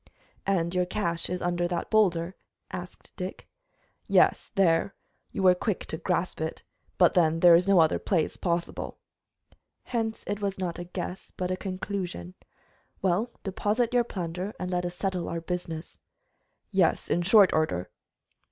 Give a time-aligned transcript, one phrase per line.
[0.47, 2.35] "And your cache is under that boulder?"
[2.71, 3.47] asked Dick.
[4.07, 4.95] "Yes, there.
[5.31, 6.63] You were quick to guess it
[6.97, 8.97] But, then, there is no other place possible."
[9.83, 12.33] "Hence it was not a guess, but a conclusion.
[13.03, 15.99] Well, deposit your plunder and let us settle our business."
[16.71, 17.91] "Yes, in short order."